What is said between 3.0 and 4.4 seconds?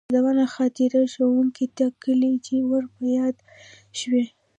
ياد شوي.